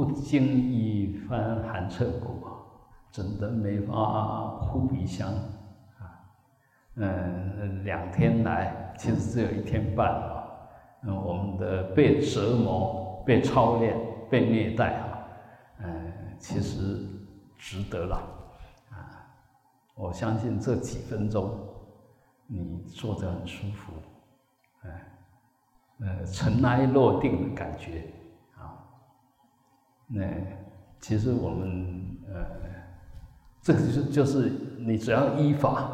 [0.00, 2.42] 不经一番寒彻骨，
[3.12, 5.28] 真的没法扑鼻香
[5.98, 6.24] 啊。
[6.94, 10.44] 嗯，两天来，其实只有一天半啊。
[11.02, 13.94] 嗯，我们的被折磨、被操练、
[14.30, 15.18] 被虐待啊，
[15.82, 17.06] 嗯，其实
[17.58, 18.16] 值得了
[18.88, 19.20] 啊。
[19.94, 21.58] 我相信这几分钟，
[22.46, 23.92] 你坐着很舒服，
[24.80, 25.06] 哎，
[26.00, 28.14] 呃，尘埃落定的感觉。
[30.12, 30.24] 那
[31.00, 32.44] 其实我们呃，
[33.62, 35.90] 这个就就是你只要依法，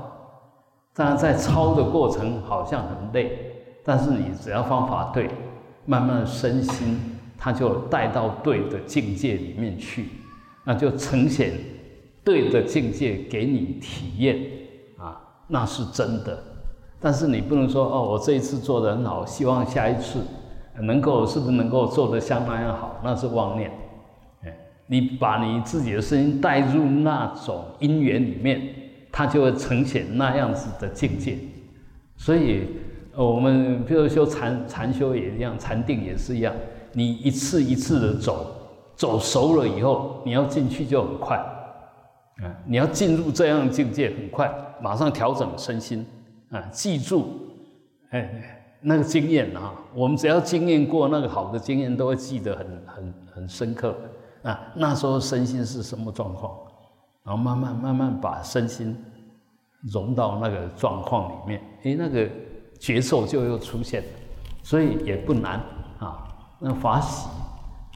[0.94, 3.52] 当然在抄的过程好像很累。
[3.84, 5.30] 但是你只要方法对，
[5.84, 6.98] 慢慢身心，
[7.38, 10.08] 它就带到对的境界里面去，
[10.64, 11.52] 那就呈现
[12.24, 14.36] 对的境界给你体验
[14.98, 16.36] 啊，那是真的。
[16.98, 20.18] 但是你不能说哦，我这一次做的很好，希望下一次
[20.80, 23.70] 能够是不是能够做得像那样好，那是妄念。
[24.86, 28.60] 你把你自己的声音带入那种因缘里面，
[29.10, 31.36] 它就会呈现那样子的境界，
[32.16, 32.62] 所以。
[33.18, 36.54] 我们比如修禅禅修也一样，禅定也是一样。
[36.92, 38.54] 你一次一次的走，
[38.94, 41.38] 走熟了以后，你要进去就很快。
[41.38, 46.04] 啊，你要进入这样境界很快，马上调整身心。
[46.50, 47.24] 啊，记住，
[48.10, 48.30] 哎，
[48.82, 53.96] 那个经验啊，我们只要经验过那个好的经验，都会记得很很很深刻。
[54.48, 56.56] 啊，那时候身心是什么状况？
[57.22, 58.96] 然后慢慢慢慢把身心
[59.92, 61.60] 融到那个状况里面。
[61.84, 62.28] 哎，那个。
[62.78, 64.04] 觉受就又出现，
[64.62, 65.58] 所以也不难
[65.98, 66.28] 啊。
[66.60, 67.26] 那法喜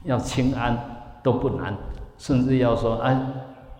[0.05, 0.75] 要清安
[1.21, 1.77] 都不难，
[2.17, 3.15] 甚至要说哎，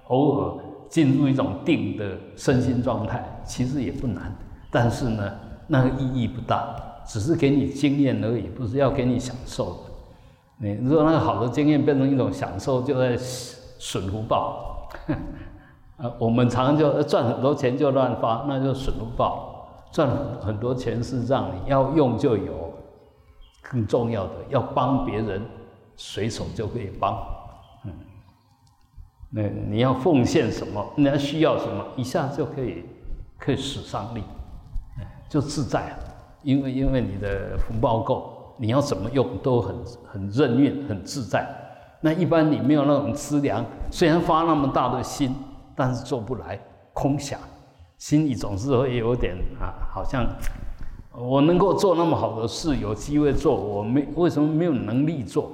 [0.09, 4.31] 偶尔进入一种定的身心状态，其实也不难。
[4.69, 5.33] 但是呢，
[5.65, 6.75] 那个意义不大，
[7.07, 9.90] 只是给你经验而已，不是要给你享受的。
[10.61, 14.87] 你如果那个好的经验变成一种享受，就在损福报。
[15.97, 19.47] 呃，我们常常就赚很多钱就乱花，那就损福报。
[19.91, 20.07] 赚
[20.39, 22.73] 很多钱是让你要用就有，
[23.61, 25.41] 更重要的要帮别人，
[25.97, 27.13] 随手就可以帮，
[27.83, 27.91] 嗯，
[29.29, 32.85] 那你要奉献什么，你要需要什么，一下就可以
[33.37, 34.23] 可以使上力，
[35.27, 35.99] 就自在了，
[36.43, 41.43] 因为因为你的福报够，你要怎么用都很很任运很自在。
[41.99, 45.33] 那一般你没有那种资粮，虽然发那么大的心，
[45.75, 46.59] 但是做不来，
[46.93, 47.39] 空想。
[47.97, 50.27] 心里总是会有点啊，好像
[51.17, 55.51] 我能够做那么好的事，有机会做，我没为什么没有能力做？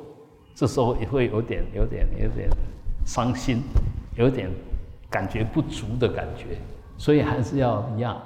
[0.54, 2.50] 这时候也会有点、有点、有点
[3.06, 3.62] 伤心，
[4.18, 4.52] 有点
[5.10, 6.58] 感觉不足的感觉。
[6.98, 8.18] 所以还是要一样，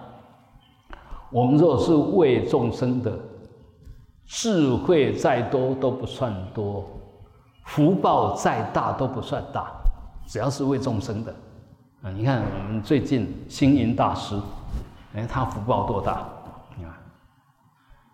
[1.31, 3.11] 我们若是为众生的，
[4.33, 6.89] 智慧再多都不算多，
[7.65, 9.69] 福报再大都不算大，
[10.25, 11.35] 只要是为众生的。
[12.01, 14.39] 啊，你看我们最近星云大师，
[15.13, 16.13] 哎，他福报多大？
[16.13, 16.95] 啊，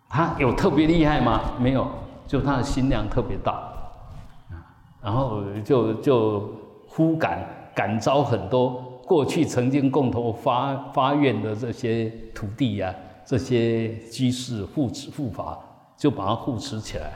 [0.09, 1.39] 他有特别厉害吗？
[1.59, 1.87] 没有，
[2.25, 3.51] 就他的心量特别大，
[4.49, 4.57] 啊，
[5.03, 6.51] 然后就就
[6.89, 12.91] 忽感感召很多过去曾经共同发发愿的这些徒弟呀，
[13.23, 15.59] 这些居士护持护法，
[15.97, 17.13] 就把它护持起来，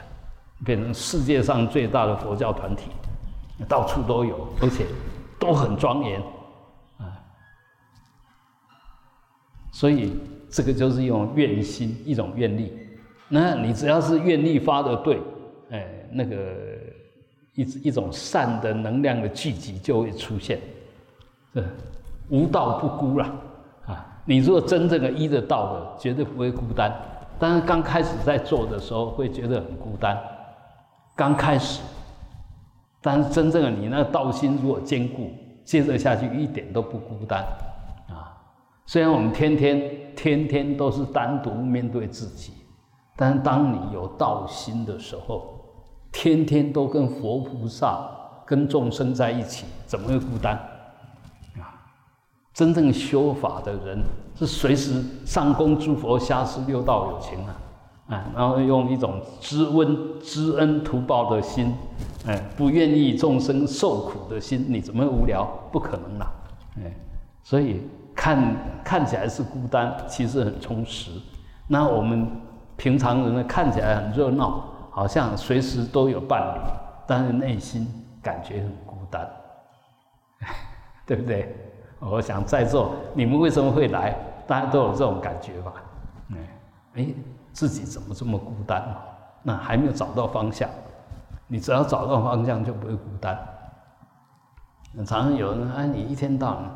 [0.64, 2.90] 变成世界上最大的佛教团体，
[3.68, 4.86] 到处都有，而且
[5.38, 6.20] 都很庄严
[6.98, 7.16] 啊。
[9.70, 10.14] 所以
[10.50, 12.76] 这个就是一种愿心，一种愿力。
[13.28, 15.22] 那你只要是愿力发的对，
[15.70, 16.36] 哎，那个
[17.54, 20.60] 一一种善的能量的聚集就会出现。
[21.54, 21.62] 这
[22.28, 23.26] 无道不孤了
[23.86, 24.06] 啊！
[24.24, 26.92] 你如果真正的依着道的，绝对不会孤单。
[27.42, 30.16] 但是刚开始在做的时候会觉得很孤单，
[31.16, 31.82] 刚开始。
[33.00, 35.28] 但是真正的你那道心如果坚固，
[35.64, 37.40] 接着下去一点都不孤单。
[38.08, 38.30] 啊
[38.86, 42.52] 虽然我们天天天天都是单独面对自己，
[43.16, 45.64] 但是当你有道心的时候，
[46.12, 48.08] 天天都跟佛菩萨、
[48.46, 50.56] 跟众生在一起，怎么会孤单？
[52.52, 54.02] 真正修法的人
[54.34, 57.56] 是随时上供诸佛、下施六道有情啊，
[58.08, 61.74] 啊，然后用一种知恩、知恩图报的心，
[62.26, 65.44] 哎，不愿意众生受苦的心，你怎么无聊？
[65.70, 66.30] 不可能啦，
[66.78, 66.92] 哎，
[67.42, 67.80] 所以。
[68.14, 71.10] 看看起来是孤单，其实很充实。
[71.66, 72.28] 那我们
[72.76, 76.60] 平常人呢，看起来很热闹，好像随时都有伴侣，
[77.06, 77.88] 但是内心
[78.22, 79.26] 感觉很孤单，
[81.06, 81.56] 对不对？
[82.10, 84.16] 我想在座你们为什么会来？
[84.46, 85.72] 大家都有这种感觉吧？
[86.32, 86.36] 哎，
[86.94, 87.14] 哎，
[87.52, 88.84] 自己怎么这么孤单？
[89.42, 90.68] 那还没有找到方向。
[91.46, 93.38] 你只要找到方向，就不会孤单。
[94.96, 96.70] 常常有人啊，你一天到晚，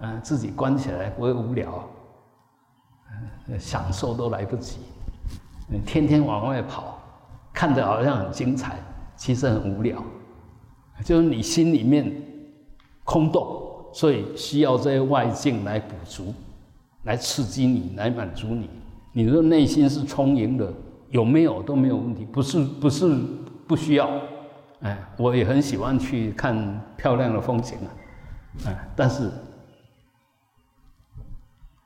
[0.00, 1.84] 嗯，自己关起来不会无聊，
[3.48, 4.80] 嗯，享受都来不及，
[5.68, 6.98] 你天天往外跑，
[7.52, 8.78] 看着好像很精彩，
[9.16, 10.02] 其实很无聊，
[11.04, 12.12] 就是你心里面
[13.04, 13.61] 空洞，
[13.92, 16.34] 所以需要这些外境来补足，
[17.04, 18.68] 来刺激你，来满足你。
[19.12, 20.72] 你的内心是充盈的，
[21.10, 23.14] 有没有都没有问题，不是不是
[23.68, 24.10] 不需要。
[24.80, 27.88] 哎，我也很喜欢去看漂亮的风景啊，
[28.66, 29.30] 哎，但是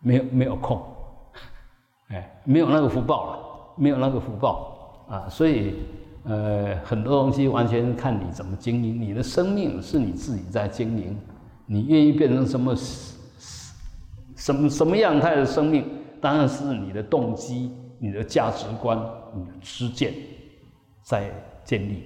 [0.01, 0.81] 没有没有空，
[2.09, 3.39] 哎，没有那个福报了，
[3.77, 5.75] 没有那个福报啊，所以
[6.25, 9.01] 呃，很多东西完全看你怎么经营。
[9.01, 11.19] 你的生命是你自己在经营，
[11.67, 12.75] 你愿意变成什么
[14.37, 15.85] 什么什么样态的生命，
[16.21, 18.99] 当然是你的动机、你的价值观、
[19.35, 20.15] 你的知见
[21.03, 21.31] 在
[21.65, 22.05] 建立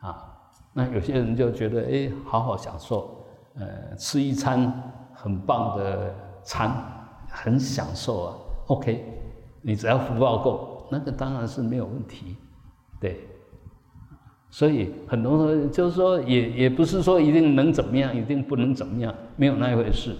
[0.00, 0.32] 啊。
[0.72, 4.72] 那有些人就觉得，哎，好好享受，呃，吃一餐
[5.12, 6.70] 很棒的餐，
[7.28, 8.34] 很享受啊。
[8.68, 9.04] OK，
[9.62, 12.36] 你只要福报够，那个当然是没有问题，
[13.00, 13.26] 对。
[14.50, 20.14] 所以很多人就是说，也也不是说一定能怎么样，一定不能怎么样，没有那一回事。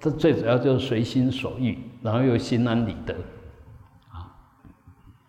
[0.00, 3.14] 这最主要就是随心所欲，然后又心安理得。
[4.12, 4.28] 啊，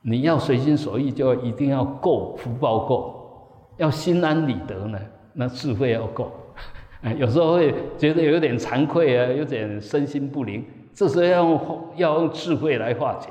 [0.02, 3.14] 你要随心所欲，就一定要够福报够。
[3.78, 5.00] 要心安理得呢，
[5.34, 6.32] 那智慧要够。
[7.02, 10.66] 哎， 有时候会觉得有点惭愧啊，有点身心不灵，
[10.96, 13.30] 这时候要用要用智慧来化解，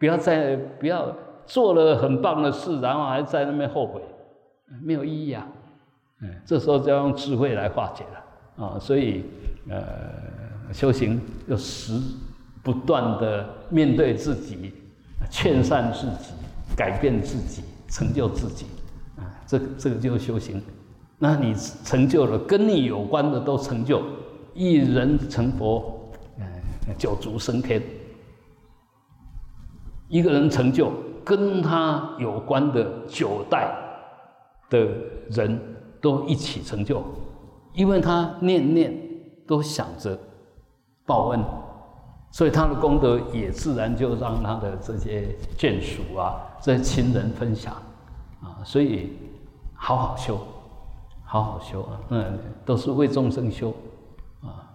[0.00, 1.14] 不要再不要
[1.46, 4.02] 做了很棒的事，然后还在那边后悔，
[4.82, 5.46] 没有意义啊。
[6.20, 8.78] 嗯，这时候就要用智慧来化解了啊。
[8.78, 9.24] 所以
[9.68, 12.00] 呃，修行要时
[12.62, 14.72] 不断的面对自己，
[15.30, 16.32] 劝善自己，
[16.76, 18.66] 改变自己，成就自己
[19.16, 19.28] 啊。
[19.46, 20.60] 这个这个就是修行，
[21.18, 21.54] 那你
[21.84, 24.02] 成就了跟你有关的都成就，
[24.54, 26.44] 一人成佛，嗯，
[26.98, 27.82] 九足升天。
[30.08, 30.92] 一个人成就
[31.24, 33.74] 跟他有关的九代
[34.70, 34.88] 的
[35.30, 35.60] 人
[36.00, 37.02] 都一起成就，
[37.72, 38.94] 因为他念念
[39.46, 40.18] 都想着
[41.04, 41.40] 报恩，
[42.30, 47.74] 所以他的功德也自然就让他的这些眷属啊、这些亲人分享
[48.40, 49.10] 啊，所以。
[49.78, 50.38] 好好修，
[51.22, 52.00] 好好修啊！
[52.08, 53.68] 嗯，都是为众生修，
[54.40, 54.72] 啊，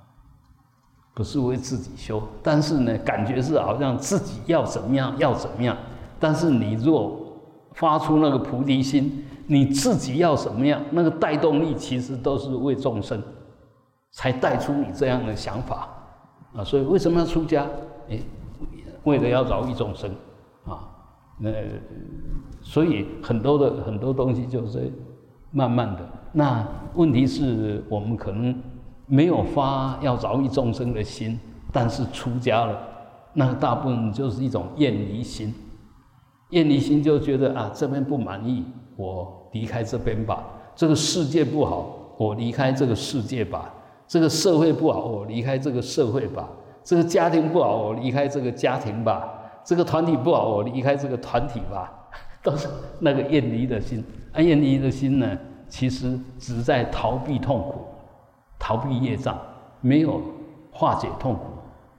[1.16, 2.22] 不是为自己修。
[2.44, 5.76] 但是呢，感觉是好像自己要怎么样，要怎么样。
[6.20, 7.20] 但是你若
[7.74, 13.22] 发出那个菩提心，你自己要什么样，那个带动力其实都是为众生，
[14.12, 15.90] 才带出你这样的想法
[16.56, 16.64] 啊。
[16.64, 17.68] 所以为什么要出家？
[18.10, 18.18] 哎，
[19.04, 20.10] 为了要饶益众生
[20.66, 20.88] 啊。
[21.38, 21.52] 那。
[22.64, 24.94] 所以很多的很多东西就是
[25.50, 26.08] 慢慢的。
[26.32, 26.64] 那
[26.94, 28.56] 问题是我们可能
[29.08, 31.40] 没有发要饶益众生的心，
[31.74, 32.80] 但是出家了，
[33.34, 35.52] 那大部分就是一种厌离心。
[36.52, 38.64] 厌离心就觉得啊，这边不满意，
[38.96, 40.44] 我离开这边吧。
[40.76, 43.74] 这个世界不好，我离开这个世界吧。
[44.08, 46.50] 这个社会不好，我离开这个社会吧。
[46.84, 49.28] 这个家庭不好，我离开这个家庭吧。
[49.64, 51.92] 这个团体不好，我离开这个团体吧。
[52.44, 52.68] 都是
[53.00, 54.04] 那个厌离的心，
[54.34, 55.38] 啊，厌离的心呢，
[55.70, 57.86] 其实只在逃避痛苦，
[58.58, 59.40] 逃避业障，
[59.80, 60.20] 没有
[60.72, 61.42] 化解痛苦，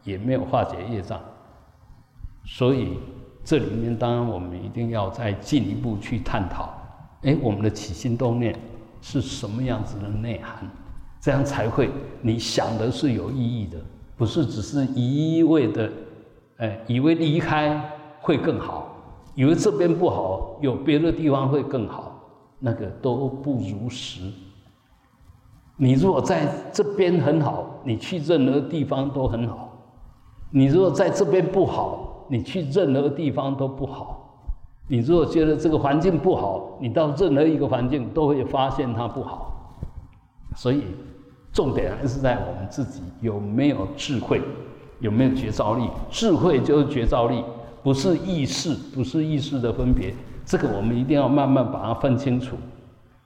[0.03, 1.21] 也没有化解业障。
[2.45, 2.99] 所以
[3.45, 6.75] 这里面当然我们一定要再进一步去探讨，
[7.23, 8.59] 哎，我们的起心动念
[9.01, 10.69] 是什么样子的内涵，
[11.21, 13.79] 这样才会你想的是有意义的，
[14.17, 15.93] 不是只是一味的，
[16.59, 17.81] 哎，以为离开
[18.21, 18.89] 会更好。
[19.35, 22.21] 以为这边不好，有别的地方会更好，
[22.59, 24.31] 那个都不如实。
[25.79, 29.71] 你如果在这边很好，你去任何地方都很好；
[30.51, 34.22] 你如果在这边不好，你去任何地方都不好。
[34.93, 39.75] 你如果觉得这个环境不好，你到任何一个环境都会发现它不好。
[40.55, 40.83] 所以，
[41.51, 44.43] 重点还是在我们自己有没有智慧，
[45.01, 45.89] 有没有觉照力。
[46.11, 47.43] 智慧就是觉照力。
[47.83, 52.55] 不是意识，不是意识的分别，这个我们一定要慢慢把它分清楚。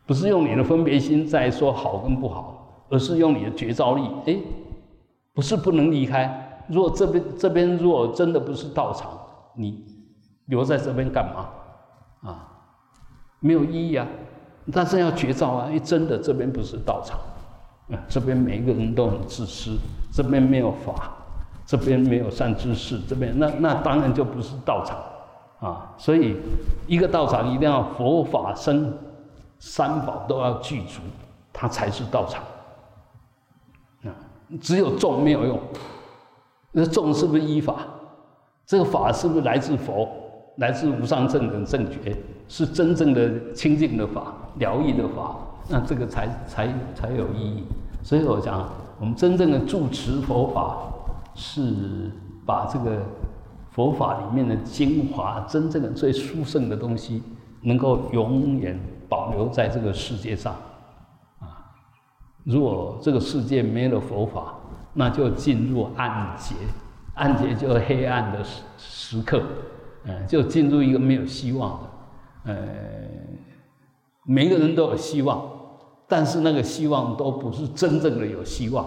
[0.06, 4.02] 不是用你的分别心在说好跟不好，而是用你的觉照力。
[4.26, 4.38] 哎，
[5.34, 6.62] 不是不能离开。
[6.68, 9.10] 如果这边这边如果真的不是道场，
[9.56, 9.84] 你
[10.46, 12.30] 留在这边干嘛？
[12.30, 12.48] 啊，
[13.40, 14.06] 没有意义啊。
[14.72, 17.18] 但是要觉照啊，哎，真的这边不是道场，
[17.90, 19.76] 啊，这边每一个人都很自私，
[20.12, 21.12] 这边没有法。
[21.68, 24.96] 这边没有善知识，这边那那当然就不是道场，
[25.58, 26.36] 啊，所以
[26.86, 28.96] 一个道场一定要佛法僧，
[29.58, 31.00] 三宝都要具足，
[31.52, 32.40] 它才是道场。
[34.04, 34.14] 啊，
[34.60, 35.58] 只有众没有用。
[36.70, 37.78] 那众是不是依法？
[38.64, 40.08] 这个法是不是来自佛？
[40.56, 42.16] 来自无上正等正觉？
[42.48, 45.36] 是真正的清净的法、疗愈的法？
[45.68, 47.64] 那这个才才才有意义。
[48.02, 48.68] 所以我讲，
[49.00, 50.78] 我们真正的住持佛法，
[51.34, 52.08] 是
[52.46, 53.02] 把这个
[53.72, 57.20] 佛法里面的精华、真正的最殊胜的东西，
[57.62, 60.54] 能够永远保留在这个世界上。
[61.40, 61.66] 啊，
[62.44, 64.54] 如果这个世界没了佛法，
[64.94, 66.54] 那就进入暗劫，
[67.14, 69.42] 暗劫就是黑暗的时时刻，
[70.28, 71.80] 就进入一个没有希望
[72.44, 72.68] 的，呃，
[74.24, 75.52] 每个人都有希望。
[76.08, 78.86] 但是那个希望都不是真正的有希望，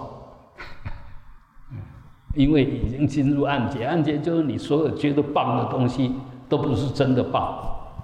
[2.33, 6.13] 因为已经进入暗劫，暗劫就是你所有觉得棒的东西
[6.47, 7.59] 都不是真的棒。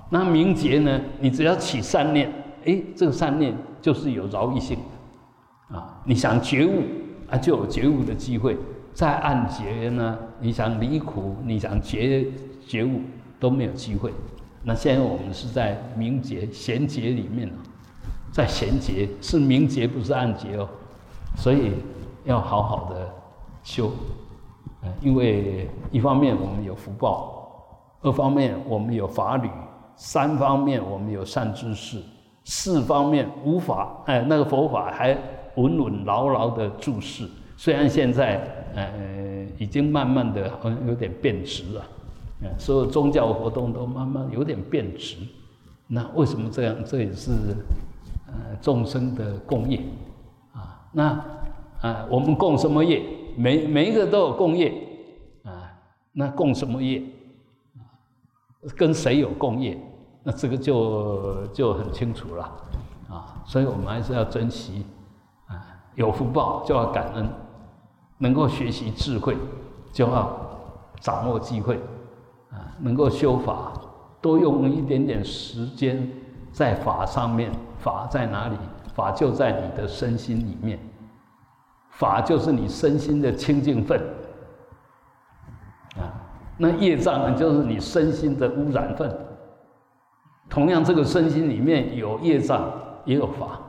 [0.10, 1.00] 那明劫呢？
[1.22, 2.30] 你只要起善念，
[2.66, 4.78] 哎，这个善念就是有饶益性，
[5.70, 6.84] 啊，你想觉悟
[7.30, 8.58] 啊，就有觉悟的机会。
[8.94, 12.26] 在暗劫呢，你想离苦，你想觉
[12.68, 13.02] 觉悟
[13.40, 14.12] 都没有机会。
[14.64, 17.54] 那现在我们是在明劫贤劫里面了
[18.32, 20.68] 在贤劫是明劫，不是暗劫哦，
[21.38, 21.72] 所以
[22.26, 23.10] 要好好的
[23.64, 23.92] 修，
[25.02, 29.50] 因为一方面我们有福报，二方面我们有法律，
[29.96, 32.02] 三方面我们有善知识，
[32.44, 35.18] 四方面无法，哎，那个佛法还
[35.56, 37.30] 稳稳牢牢的注视。
[37.56, 38.42] 虽然现在
[38.76, 41.86] 呃已经慢慢的好像有点变质了，
[42.58, 45.18] 所有宗教活动都慢慢有点变质，
[45.88, 46.76] 那为什么这样？
[46.86, 47.32] 这也是。
[48.28, 49.82] 呃，众生的共业，
[50.52, 51.26] 啊，那
[51.80, 53.02] 啊，我们共什么业？
[53.38, 54.74] 每每一个都有共业，
[55.44, 55.72] 啊，
[56.12, 57.02] 那共什么业？
[58.76, 59.80] 跟谁有共业？
[60.24, 62.44] 那这个就就很清楚了，
[63.08, 64.86] 啊，所以我们还是要珍惜，
[65.46, 65.56] 啊，
[65.94, 67.30] 有福报就要感恩，
[68.18, 69.38] 能够学习智慧
[69.94, 70.36] 就要
[71.00, 71.80] 掌握机会，
[72.80, 73.74] 能够修法
[74.22, 76.10] 多用一点点时间
[76.52, 77.52] 在法上面。
[77.78, 78.56] 法在哪里？
[78.96, 80.80] 法就在你的身心里面。
[81.92, 84.00] 法就是你身心的清净分
[85.98, 86.10] 啊。
[86.58, 89.16] 那业障呢，就是你身心的污染分。
[90.50, 92.72] 同样，这个身心里面有业障，
[93.04, 93.60] 也有法，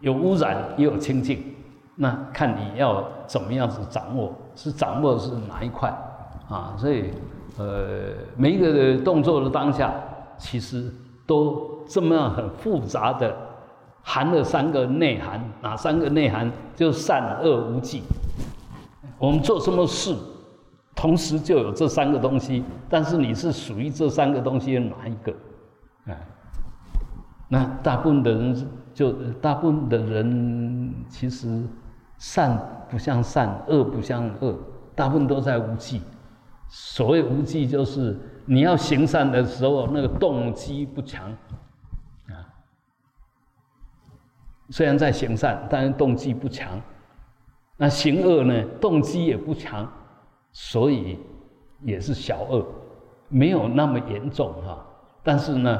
[0.00, 1.54] 有污染，也有清净。
[1.96, 5.90] 那看你要怎么样子掌握，是掌握是哪一块
[6.48, 6.74] 啊？
[6.78, 7.12] 所以，
[7.58, 9.94] 呃，每一个动作的当下，
[10.38, 10.92] 其实
[11.26, 11.72] 都。
[11.86, 13.36] 这么样很复杂的，
[14.02, 16.50] 含了三个内涵，哪三个内涵？
[16.74, 18.02] 就善恶无忌。
[19.18, 20.16] 我们做什么事，
[20.96, 25.34] 同时就有这三个东西，但是你是属于这三个东西的哪一个？
[26.06, 26.18] 哎，
[27.48, 31.64] 那大部分的人就大部分的人其实
[32.16, 32.58] 善
[32.90, 34.56] 不像善，恶不像恶，
[34.94, 36.00] 大部分都在无忌。
[36.76, 41.30] 所谓无忌，就是你要行善的时候，那个动机不强。
[42.26, 42.50] 啊
[44.70, 46.80] 虽然在行善，但是动机不强；
[47.76, 49.88] 那行恶呢，动机也不强，
[50.50, 51.20] 所以
[51.82, 52.66] 也是小恶，
[53.28, 54.84] 没有那么严重哈。
[55.22, 55.78] 但是呢，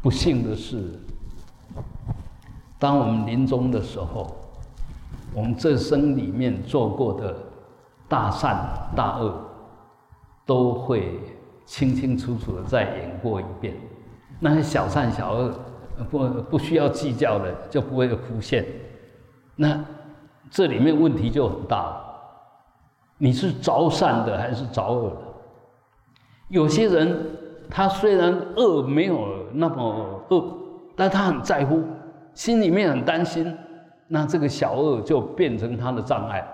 [0.00, 0.98] 不幸的是，
[2.78, 4.34] 当我们临终的时候，
[5.34, 7.36] 我们这生里面做过的
[8.08, 8.56] 大善
[8.96, 9.44] 大恶，
[10.48, 11.20] 都会
[11.64, 13.76] 清清楚楚的再演过一遍。
[14.40, 15.52] 那些小善小恶。
[16.12, 18.64] 不不需要计较的，就不会浮现。
[19.56, 19.84] 那
[20.48, 22.04] 这里面问题就很大了。
[23.16, 25.16] 你是着善的还是着恶的？
[26.50, 27.18] 有些人
[27.68, 30.58] 他虽然恶没有那么恶，
[30.94, 31.82] 但他很在乎，
[32.32, 33.52] 心里面很担心。
[34.06, 36.46] 那这个小恶就变成他的障碍。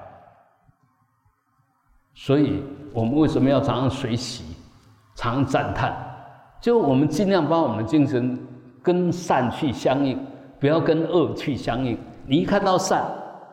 [2.15, 4.45] 所以我们为什么要常常随喜，
[5.17, 5.95] 常赞叹？
[6.61, 8.39] 就我们尽量把我们的精神。
[8.85, 10.19] 跟善去相应，
[10.61, 11.97] 不要跟恶去相应。
[12.27, 13.03] 你一看到善，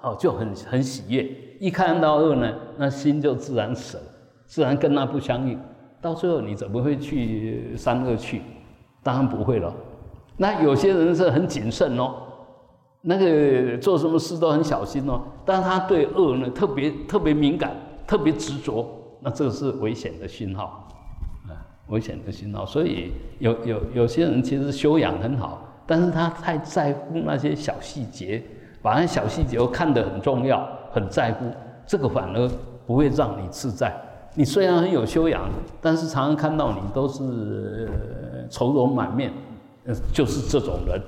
[0.02, 1.26] 哦，就很很喜悦；
[1.58, 3.98] 一看到恶呢，那心就自然舍，
[4.46, 5.58] 自然跟那不相应。
[6.02, 8.42] 到最后，你怎么会去三恶去？
[9.02, 9.74] 当然不会了。
[10.36, 12.14] 那有些人是很谨慎哦，
[13.00, 17.72] 那个做什么事都很小心哦，但是他对恶呢特别特别敏感，
[18.12, 18.86] 特别执着，
[19.22, 20.86] 那这个是危险的信号。
[21.48, 21.56] 啊
[21.88, 28.44] 危险的信号，所以有有有些人其实修养很好，但是他太在乎那些小细节，
[28.82, 31.46] 把那小细节看得很重要，很在乎，
[31.86, 32.52] 这个反而
[32.86, 33.94] 不会让你自在。
[34.36, 35.50] 你虽然很有修养，
[35.82, 37.90] 但是常常看到你都是
[38.50, 39.32] 愁容满面，
[39.86, 41.02] 呃，就是这种人，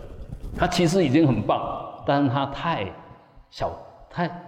[0.55, 1.61] 他其实已经很棒，
[2.05, 2.89] 但是他太
[3.49, 3.71] 小，
[4.09, 4.41] 太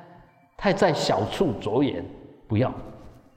[0.56, 2.04] 太在小处着眼，
[2.48, 2.72] 不要，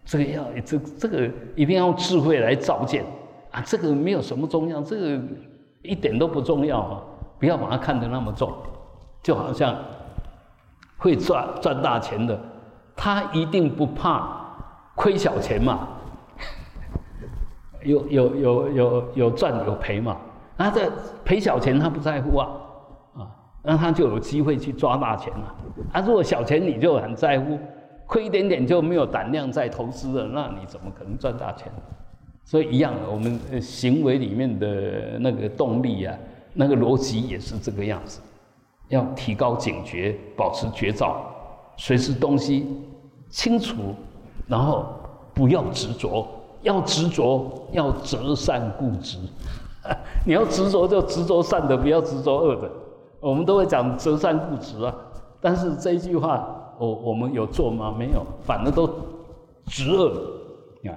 [0.05, 3.05] 这个要这这个一定要智慧来照见
[3.51, 5.21] 啊，这个没有什么重要，这个
[5.83, 7.03] 一点都不重要啊，
[7.39, 8.53] 不要把它看得那么重，
[9.23, 9.77] 就好像
[10.99, 12.39] 会赚赚大钱的，
[12.97, 14.29] 他一定不怕
[14.95, 15.89] 亏小钱嘛。
[17.85, 20.17] 有有有有有赚有赔嘛？
[20.57, 20.91] 那这
[21.25, 22.49] 赔小钱他不在乎啊，
[23.17, 23.31] 啊，
[23.63, 25.55] 那他就有机会去抓大钱了。
[25.93, 27.57] 啊，如果小钱你就很在乎，
[28.09, 31.71] 亏一点点就没有胆量再投资了，那你怎么可能赚大钱？
[32.45, 36.19] 所以一样的，我们行为里面的那个动力啊，
[36.55, 38.21] 那个逻辑也是这个样子，
[38.89, 41.21] 要提高警觉，保持觉照，
[41.77, 42.67] 随时东西
[43.29, 43.95] 清楚，
[44.47, 44.87] 然后
[45.33, 46.27] 不要执着。
[46.63, 49.17] 要执着，要择善固执。
[50.27, 52.69] 你要执着，就执着善的，不要执着恶的。
[53.21, 54.93] 我们都会讲择善固执啊，
[55.41, 57.95] 但是这一句话，我我们有做吗？
[57.99, 58.89] 没有，反而都
[59.67, 60.13] 执恶
[60.85, 60.95] 啊，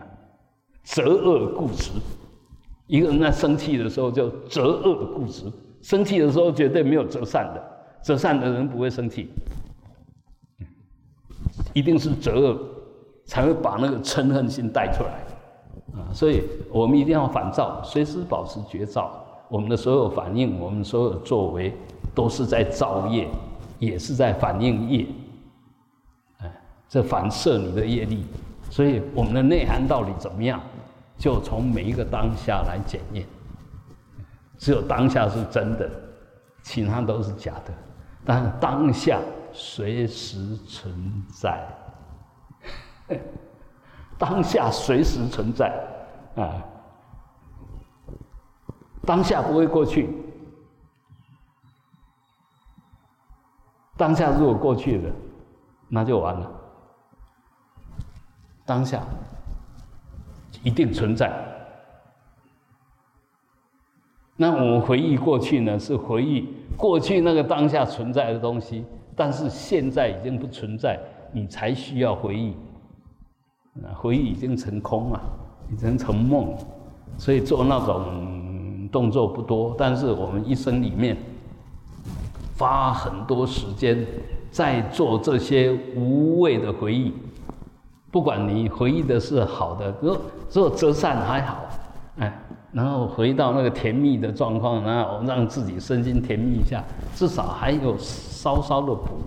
[0.84, 1.92] 择恶固执。
[2.88, 5.46] 一个人在生气的时候就择恶固执，
[5.82, 7.64] 生气的时候绝对没有择善的，
[8.02, 9.30] 择善的人不会生气，
[11.74, 12.60] 一定是择恶，
[13.26, 15.24] 才会把那个嗔恨心带出来。
[15.94, 19.12] 啊，所以我们一定要反照，随时保持觉照。
[19.50, 21.74] 我们的所有反应，我们所有作为，
[22.16, 23.28] 都是在造业，
[23.80, 25.06] 也是在反映业。
[26.92, 28.26] 这反射你的业力。
[28.70, 30.62] 所以我们的内涵到底怎么样，
[31.18, 33.26] 就从每一个当下来检验。
[34.58, 35.90] 只有当下是真的，
[36.64, 37.74] 其他都是假的。
[38.26, 39.22] 但当下
[39.54, 41.66] 随时存在。
[44.20, 45.74] 当下随时存在，
[46.36, 46.62] 啊，
[49.06, 50.10] 当下不会过去。
[53.96, 55.14] 当下如果过去了，
[55.88, 56.61] 那就完了。
[58.72, 59.06] 当下
[60.64, 61.30] 一定存在。
[64.38, 65.78] 那我们回忆过去呢？
[65.78, 70.98] 是回忆过去那个当下存在的东西，但是现在已经不存在，
[71.34, 72.56] 你才需要回忆。
[73.94, 75.22] 回忆已经成空了，
[75.70, 76.56] 已经成梦，
[77.18, 79.76] 所以做那种动作不多。
[79.78, 81.18] 但是我们一生里面
[82.58, 84.08] 花很多时间
[84.50, 87.12] 在做这些无谓的回忆。
[88.12, 91.64] 不管你回忆的是好的，如果折善还好，
[92.20, 92.40] 哎，
[92.74, 96.84] 然后回到那个甜蜜的状况，然后让自己身心甜蜜一下，
[97.16, 99.18] 至少还有稍稍的补。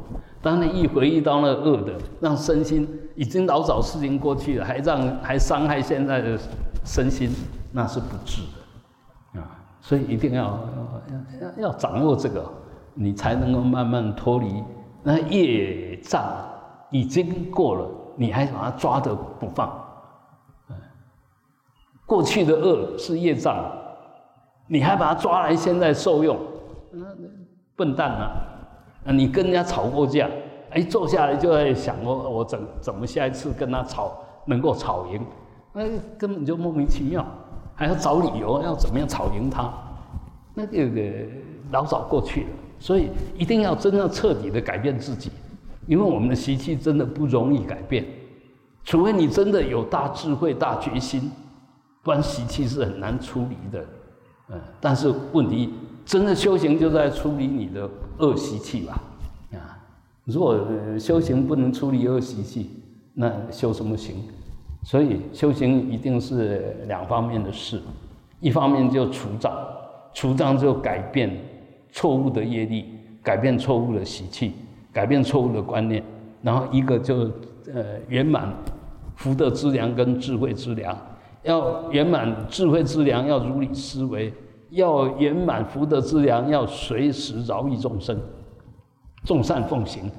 [0.42, 6.38] 当你一回忆到那个恶的，让身心已经老早事情过去了，还让还伤害现在的
[6.84, 7.30] 身心，
[7.72, 8.42] 那是不智
[9.34, 9.48] 的啊！
[9.80, 12.44] 所以一定要要要要掌握这个，
[12.92, 14.62] 你才能够慢慢脱离
[15.02, 16.22] 那业障
[16.90, 19.80] 已经过了，你还把它抓着不放。
[22.06, 23.64] 过去的恶是业障，
[24.66, 26.38] 你还把它抓来现在受用，
[26.92, 27.02] 那
[27.74, 28.30] 笨蛋啊！
[29.06, 30.28] 啊，你跟人家吵过架，
[30.70, 35.20] 哎，坐下来就在想我我怎怎么下一次跟他吵能够吵赢，
[35.72, 35.82] 那
[36.18, 37.24] 根本就莫名其妙，
[37.74, 39.72] 还要找理由要怎么样吵赢他，
[40.52, 41.26] 那个
[41.72, 42.48] 老早过去了，
[42.78, 45.32] 所以一定要真正彻底的改变自己，
[45.86, 48.04] 因为我们的习气真的不容易改变，
[48.84, 51.30] 除非你真的有大智慧、大决心，
[52.02, 53.84] 不然习气是很难处理的，
[54.50, 55.72] 嗯，但是问题。
[56.06, 59.00] 真的修行就在处理你的恶习气吧，
[59.54, 59.80] 啊！
[60.26, 60.60] 如果
[60.98, 62.70] 修行不能处理恶习气，
[63.14, 64.16] 那修什么行？
[64.82, 67.80] 所以修行一定是两方面的事，
[68.38, 69.50] 一方面就除障，
[70.12, 71.34] 除障就改变
[71.90, 72.84] 错误的业力，
[73.22, 74.52] 改变错误的习气，
[74.94, 76.02] 改变错误的观念，
[76.40, 77.30] 然后一个就
[77.74, 78.50] 呃圆满
[79.16, 80.96] 福德之良跟智慧之良，
[81.42, 84.32] 要圆满智慧之良，要如理思维。
[84.70, 88.18] 要圆满福德之良，要随时饶益众生，
[89.22, 90.10] 众善奉行。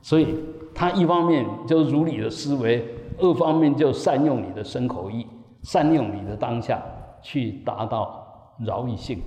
[0.00, 0.36] 所以，
[0.74, 2.82] 他一方面就如理的思维，
[3.18, 5.26] 二方面就善用你的身口意，
[5.64, 6.82] 善用你的当下，
[7.20, 8.24] 去达到
[8.64, 9.20] 饶益性。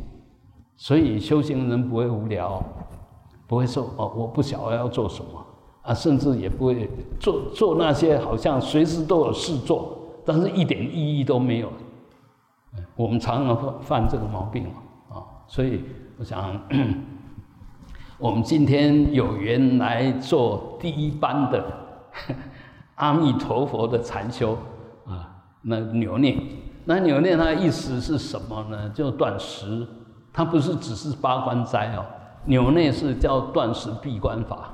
[0.75, 2.60] 所以，修行人不会无聊，
[3.54, 5.46] 不会说哦，我不晓得要做什么
[5.84, 6.89] 啊，甚至也不会
[7.20, 11.72] 做做那些好像随时都有事做，但是一点意义都没有。
[12.96, 14.66] 我们常常犯犯这个毛病
[15.10, 15.84] 啊，所以
[16.18, 16.60] 我想，
[18.18, 21.63] 我们今天有缘来做第一班的
[22.96, 24.58] 阿弥陀佛的禅修
[25.06, 25.30] 啊，
[25.62, 26.42] 那扭念，
[26.86, 28.89] 那扭念它的意思是什么呢？
[28.89, 29.86] 就断食、
[30.32, 32.06] 它不是只是八关斋哦，
[32.45, 34.69] 纽内是叫断食闭关法，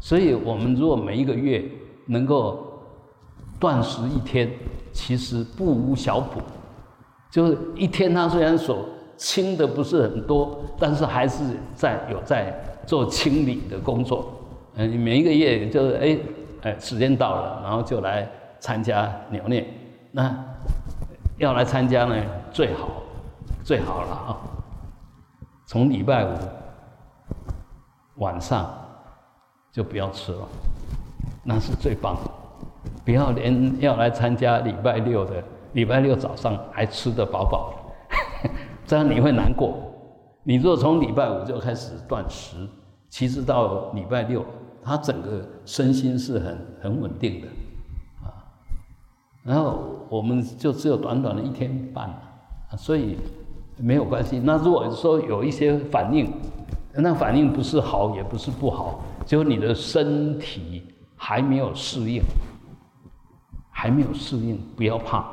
[0.00, 1.64] 所以我们如果每一个月
[2.06, 2.64] 能够
[3.58, 4.50] 断食一天，
[4.92, 6.40] 其实不无小补。
[7.30, 12.54] 就是一天，他虽然所清的不是很多，但是还是在有在
[12.86, 14.32] 做清理的工作。
[14.76, 16.18] 嗯，每一个月就是哎
[16.62, 18.26] 哎，时间到了，然后就来
[18.60, 19.66] 参加牛念。
[20.12, 20.34] 那
[21.36, 22.16] 要来参加呢，
[22.50, 22.88] 最好
[23.62, 24.38] 最好了啊！
[25.66, 26.30] 从礼拜五
[28.18, 28.68] 晚上
[29.72, 30.48] 就不要吃了，
[31.44, 32.30] 那是最棒的。
[33.04, 38.50] 不要连要来参加礼拜六的，礼拜六早上还吃得饱饱的，
[38.86, 39.78] 这样你会难过。
[40.42, 42.56] 你若从礼拜五就开始断食，
[43.08, 44.44] 其实到礼拜六，
[44.82, 47.48] 他整个身心是很很稳定的
[48.22, 48.32] 啊。
[49.42, 52.10] 然后我们就只有短短的一天半，
[52.76, 53.16] 所以
[53.76, 54.40] 没有关系。
[54.44, 56.30] 那如果说有一些反应，
[57.00, 60.82] 那反应不是好也不是不好，就你的身体
[61.16, 62.22] 还没有适应。
[63.70, 65.24] 还没有适应，不要怕。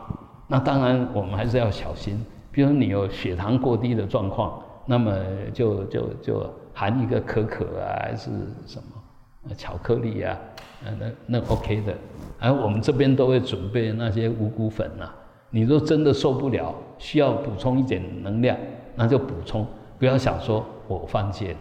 [0.47, 2.23] 那当然，我们还是要小心。
[2.51, 5.11] 比如你有血糖过低的状况，那么
[5.51, 8.29] 就就就含一个可可啊，还是
[8.67, 10.37] 什么巧克力啊，
[10.99, 11.95] 那那 OK 的。
[12.39, 15.09] 而我们这边都会准备那些五谷粉呐。
[15.49, 18.55] 你若真的受不了，需要补充一点能量，
[18.93, 19.65] 那就补充。
[20.05, 21.57] 不要想说我犯戒了，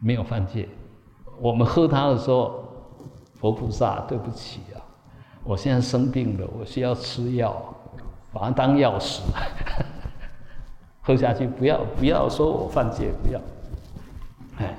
[0.00, 0.68] 没有犯戒。
[1.40, 2.64] 我们喝它的时候，
[3.34, 4.82] 佛菩萨对不起啊。
[5.44, 7.72] 我现在生病了，我需要吃药，
[8.32, 9.22] 把它当药食，
[11.00, 11.46] 喝下去。
[11.46, 13.40] 不要不要说我犯戒，不要。
[14.58, 14.74] 哎，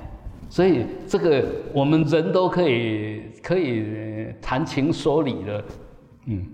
[0.50, 5.64] 所以这个我们人都可以可以谈情说理的，
[6.26, 6.46] 嗯，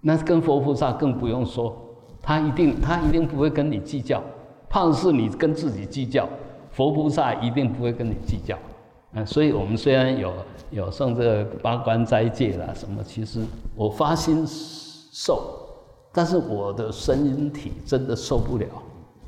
[0.00, 1.76] 那跟佛菩萨更不用说，
[2.22, 4.22] 他一定他一定不会跟你计较，
[4.68, 6.28] 怕是你跟自己计较，
[6.70, 8.56] 佛菩萨一定不会跟你计较。
[9.12, 10.32] 嗯，所以我们虽然有
[10.70, 13.42] 有送这个八关斋戒啦什么，其实
[13.74, 15.42] 我发心受，
[16.12, 18.66] 但是我的身体真的受不了，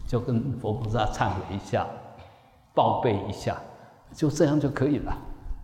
[0.07, 1.87] 就跟佛菩萨忏悔一下，
[2.75, 3.57] 报备一下，
[4.13, 5.17] 就这样就可以了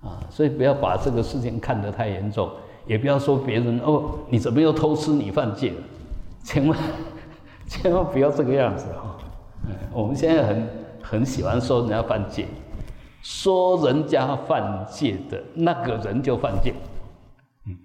[0.02, 0.16] 啊。
[0.30, 2.50] 所以不要把这个事情看得太严重，
[2.86, 5.76] 也不要说别人哦，你怎么又偷吃你犯戒了？
[6.42, 6.78] 千万
[7.68, 9.14] 千万不要这个样子哈。
[9.64, 10.68] 嗯，我们现在很
[11.02, 12.46] 很喜欢说人家犯戒。
[13.22, 16.72] 说人家犯戒的那个人就犯戒，
[17.66, 17.76] 嗯，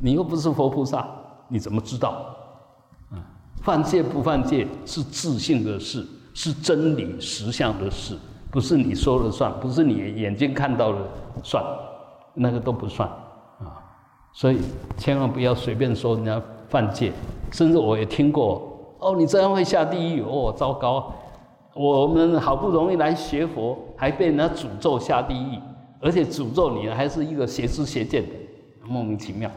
[0.00, 1.04] 你又不是佛菩萨，
[1.48, 2.32] 你怎么知道？
[3.10, 3.18] 嗯，
[3.60, 8.16] 犯戒不犯戒是自信的事，是真理实相的事，
[8.52, 11.08] 不是你说了算，不是你眼睛看到了
[11.42, 11.64] 算，
[12.34, 13.08] 那个都不算
[13.58, 13.82] 啊。
[14.32, 14.60] 所以
[14.96, 17.12] 千万不要随便说人家犯戒，
[17.50, 18.69] 甚至我也听过，
[19.00, 21.12] 哦，你这样会下地狱，哦，糟糕。
[21.74, 25.58] 我们好不容易来学佛，还被人家诅咒下地狱，
[26.00, 28.28] 而且诅咒你还是一个邪知邪见的，
[28.86, 29.50] 莫名其妙。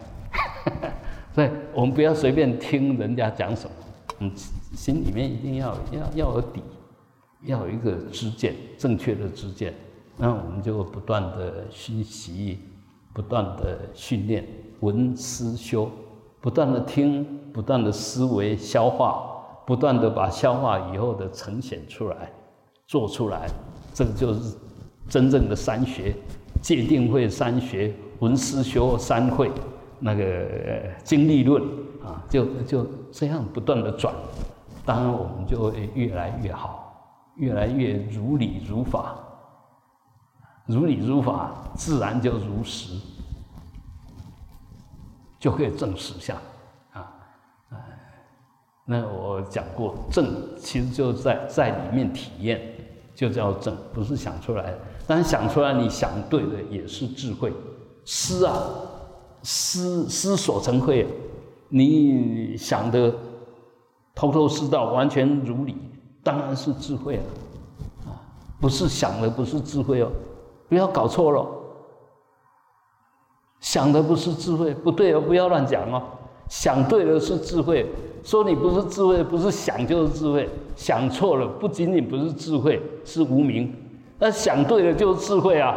[1.34, 3.72] 所以我们不要随便听人家讲什么，
[4.20, 4.32] 嗯，
[4.74, 6.62] 心里面一定要要要有底，
[7.46, 9.74] 要有一个知见，正确的知见。
[10.16, 12.60] 那我们就不断的学习，
[13.12, 14.48] 不断的训练，
[14.80, 15.90] 闻思修，
[16.40, 19.32] 不断的听，不断的思维消化。
[19.66, 22.32] 不断的把消化以后的呈现出来，
[22.86, 23.48] 做出来，
[23.94, 24.58] 这个就是
[25.08, 26.16] 真正的三学：
[26.62, 29.52] 界定会三学、闻思修三会、
[30.00, 30.46] 那个
[31.04, 31.64] 经历论
[32.04, 34.14] 啊，就就这样不断的转，
[34.86, 36.94] 当然我们就会越来越好，
[37.38, 39.16] 越来越如理如法，
[40.66, 43.00] 如理如法，自然就如实，
[45.40, 46.38] 就可以证实相。
[48.86, 52.60] 那我讲过，正其实就在在里面体验，
[53.16, 54.74] 就叫正，不是想出来。
[55.08, 57.54] 但是想出来，你想对的也是智慧。
[58.04, 58.62] 思啊，
[59.42, 61.08] 思思所成慧，
[61.70, 63.14] 你想的
[64.14, 65.78] 头头是道，完全如理，
[66.22, 67.24] 当然是智慧了。
[68.06, 68.20] 啊，
[68.60, 70.10] 不是想的不是智慧哦，
[70.68, 71.48] 不要搞错了。
[73.62, 76.04] 想的不是智慧，不对哦，不要乱讲哦。
[76.50, 77.90] 想对了是智慧。
[78.24, 80.50] 说你不是智慧，不是想就是智慧。
[80.76, 83.72] 想错了，不仅仅不是智慧，是无名。
[84.18, 85.76] 那想对了就是智慧啊，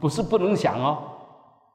[0.00, 0.98] 不是不能想哦。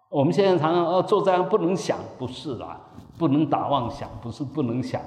[0.09, 2.79] 我们现在常常哦做这样不能想，不是啦，
[3.17, 5.01] 不能打妄想，不是不能想，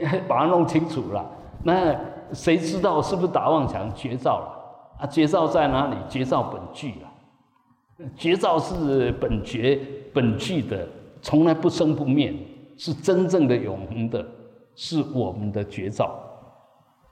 [0.00, 1.28] 哎，把它弄清楚了。
[1.64, 1.96] 那
[2.32, 3.92] 谁知道是不是打妄想？
[3.94, 5.06] 绝照了啊！
[5.06, 5.96] 绝照在哪里？
[6.08, 8.06] 绝照本具了。
[8.16, 9.80] 绝照是本觉
[10.14, 10.86] 本具的，
[11.20, 12.32] 从来不生不灭。
[12.78, 14.26] 是真正的永恒的，
[14.74, 16.18] 是我们的绝招，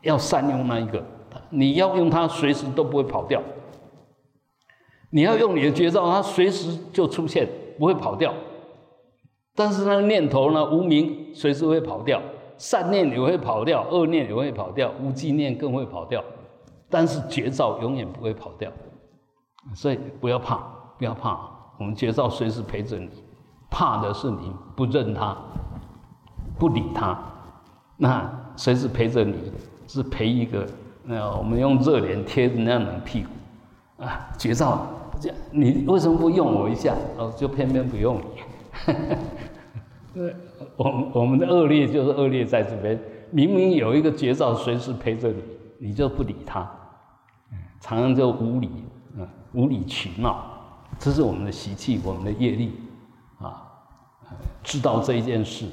[0.01, 1.05] 要善用那一个，
[1.51, 3.43] 你要用它，随时都不会跑掉。
[5.11, 7.49] 你要用你的绝招，它随时就出现，
[7.79, 8.33] 不会跑掉。
[9.55, 12.23] 但是那个念头呢，无名随时会跑掉，
[12.59, 16.23] 善念也会跑掉，恶念也会跑掉，无记念更会跑掉。
[16.89, 18.71] 但是绝招永远不会跑掉，
[19.75, 20.59] 所以不要怕，
[20.99, 21.39] 不要怕，
[21.81, 23.09] 我们绝招随时陪着你。
[23.77, 25.37] 怕的是你不认他，
[26.59, 27.19] 不理他，
[27.99, 29.53] 那随时陪着你，
[29.87, 30.67] 是陪一个，
[31.05, 34.87] 那我们用热脸贴人家冷屁股啊，绝招。
[35.21, 36.95] 这你为什么不用我一下？
[37.19, 38.95] 哦，就偏偏不用你。
[40.15, 40.35] 对，
[40.79, 42.99] 我我们的恶劣就是恶劣在这边，
[43.31, 45.43] 明明有一个绝招随时陪着你，
[45.89, 46.67] 你就不理他，
[47.79, 48.71] 常常就无理，
[49.19, 50.43] 嗯，无理取闹，
[50.99, 52.73] 这是我们的习气，我们的业力，
[53.39, 53.66] 啊，
[54.63, 55.67] 知道这一件事，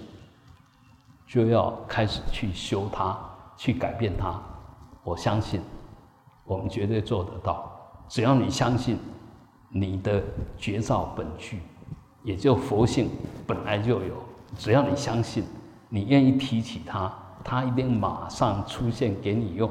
[1.27, 3.17] 就要开始去修它，
[3.57, 4.41] 去改变它。
[5.03, 5.61] 我相信，
[6.45, 7.71] 我们绝对做得到。
[8.07, 8.97] 只要你相信。
[9.75, 10.21] 你的
[10.55, 11.63] 绝招本具，
[12.21, 13.09] 也就佛性
[13.47, 14.13] 本来就有。
[14.55, 15.43] 只要你相信，
[15.89, 17.11] 你愿意提起它，
[17.43, 19.67] 它一定马上出现给你用。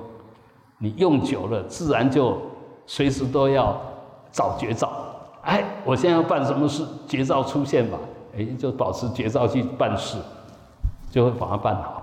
[0.79, 2.37] 你用久了，自然就
[2.85, 3.81] 随时都要
[4.33, 4.90] 找绝招。
[5.42, 7.97] 哎，我现在要办什么事，绝招出现吧，
[8.37, 10.18] 哎，就保持绝招去办事，
[11.11, 12.03] 就会把它办好。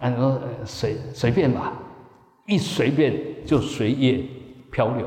[0.00, 1.72] 按说随随便吧，
[2.46, 3.14] 一随便
[3.46, 4.24] 就随业
[4.70, 5.06] 漂流。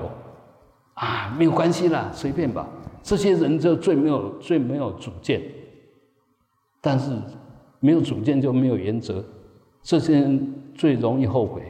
[0.95, 2.67] 啊，没有关系啦，随便吧。
[3.03, 5.41] 这些人就最没有、最没有主见，
[6.81, 7.11] 但是
[7.79, 9.23] 没有主见就没有原则。
[9.83, 11.61] 这些人最容易后悔，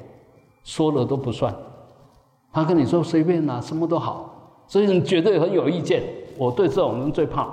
[0.64, 1.54] 说了都不算。
[2.54, 6.02] 他跟你说随便啦，什么都好，这些人绝对很有意见。
[6.38, 7.50] 我对这种人最怕。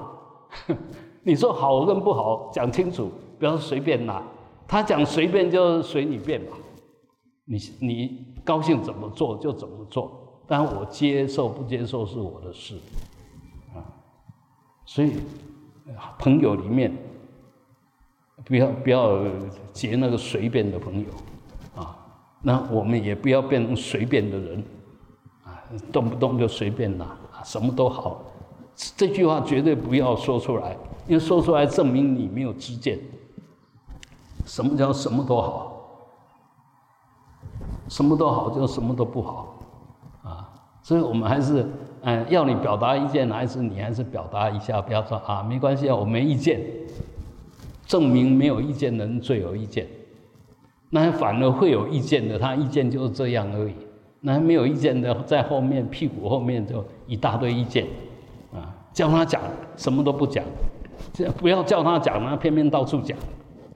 [1.25, 4.23] 你说好跟不好讲清楚，不要随便拿。
[4.69, 6.57] 他讲随便就随你便吧，
[7.45, 10.21] 你你高兴怎么做就怎么做。
[10.47, 12.79] 但我接受不接受是我的事，
[13.75, 13.81] 啊，
[14.85, 15.15] 所以
[16.19, 16.95] 朋友里面
[18.45, 19.23] 不要不要
[19.73, 21.07] 结那个随便的朋友，
[21.75, 21.97] 啊，
[22.43, 24.63] 那我们也不要变成随便的人，
[25.45, 28.23] 啊，动不动就随便拿，什么都好，
[28.97, 32.99] 这句话绝对不要说出来，因为说出来证明你没有知见。
[34.47, 35.73] 什么叫什么都好？
[37.89, 39.59] 什么都好就什么都不好。
[40.23, 40.49] 啊
[40.83, 41.67] 所以我们还是，
[42.03, 46.61] 嗯，要你表达意见，还是你还是表达一下，不要说啊，没关系啊，我没意见。
[47.87, 49.87] 证明没有意见的人最有意见，
[50.91, 53.75] 那反而会有意见的，他意见就是这样而已。
[54.21, 57.87] 那没有意见的，在后面屁股后面就一大堆意见，
[58.55, 59.41] 啊，叫他讲
[59.77, 60.45] 什么都不讲，
[61.15, 63.17] 这不要叫他讲，他偏偏到处讲，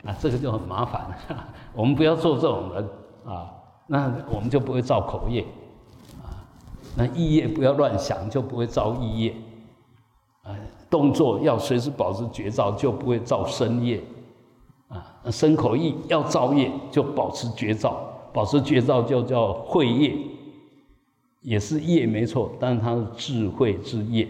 [0.05, 1.07] 啊，这个就很麻烦。
[1.73, 2.89] 我们不要做这种人
[3.25, 3.49] 啊，
[3.87, 5.43] 那我们就不会造口业。
[6.21, 6.45] 啊
[6.97, 9.35] 那意业不要乱想，就不会造意业。
[10.43, 10.51] 啊，
[10.91, 14.03] 动作要随时保持绝招，就不会造身业。
[14.89, 17.97] 啊，身口意要造业，就保持绝招，
[18.33, 20.17] 保持绝招就叫慧业，
[21.43, 24.27] 也是业没错，但是它是智慧之业。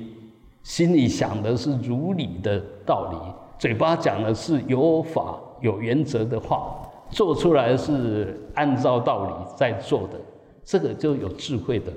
[0.68, 3.16] 心里想的是如理的道理，
[3.58, 10.20] 嘴巴讲的是有法有原则的话，做出来是按照道理在做的，
[10.62, 11.90] 这个就有智慧的。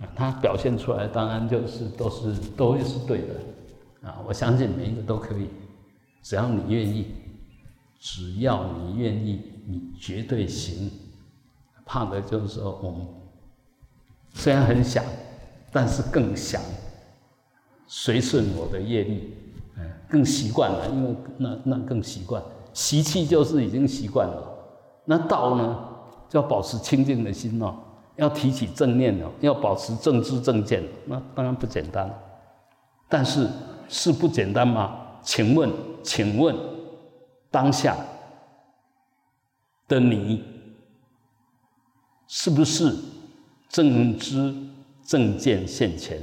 [0.00, 5.46] 啊，他表现出来当然就是都是都是对的，啊，我相信每一个都可以，
[6.24, 7.06] 只要你愿意，
[8.00, 10.90] 只要你愿意，你绝对行。
[11.84, 13.06] 怕的就是说我们
[14.34, 15.04] 虽然很想，
[15.70, 16.60] 但是更想
[17.86, 19.34] 随顺我的业力，
[19.76, 24.52] 嗯，更习惯了，因为那那更习惯，习气就是已经习惯了。
[25.04, 25.88] 那道呢，
[26.28, 27.74] 就要保持清净的心哦。
[28.16, 32.10] 要提起正念了，要保持正知正见，那当然不简单。
[33.08, 33.46] 但是
[33.88, 34.96] 是不简单吗？
[35.22, 35.70] 请问，
[36.02, 36.56] 请问，
[37.50, 37.94] 当下
[39.86, 40.42] 的你
[42.26, 42.96] 是不是
[43.68, 44.54] 正知
[45.04, 46.18] 正见现前？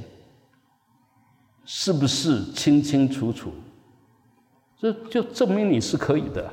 [1.65, 3.52] 是不是清清楚楚？
[4.78, 6.52] 这就证明你是可以的。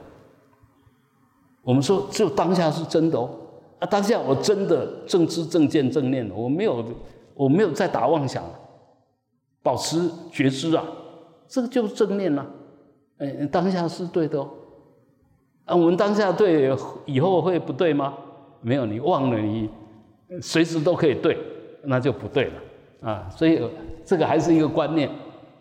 [1.62, 3.29] 我们说，只有当下是真的哦。
[3.81, 6.85] 啊，当下我真的正知正见正念，我没有，
[7.35, 8.44] 我没有再打妄想，
[9.62, 10.85] 保持觉知啊，
[11.49, 12.46] 这个就是正念了。
[13.18, 14.49] 哎，当下是对的哦。
[15.64, 16.75] 啊，我们当下对，
[17.07, 18.14] 以后会不对吗？
[18.61, 19.68] 没有，你忘了，你
[20.40, 21.38] 随时都可以对，
[21.83, 23.29] 那就不对了啊。
[23.31, 23.61] 所以
[24.11, 25.09] 这个还是一个观念，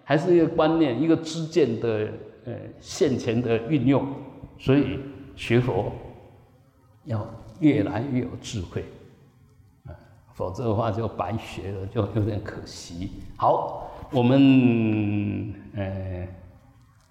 [0.04, 2.08] 还是一个观念，一个知见的
[2.46, 4.04] 呃现前的运用，
[4.58, 4.98] 所以。
[5.36, 5.90] 学佛
[7.06, 7.26] 要
[7.62, 8.84] 越来越有智慧，
[9.86, 9.96] 啊，
[10.34, 13.10] 否则的话就白学了，就有点可惜。
[13.38, 16.28] 好，我们呃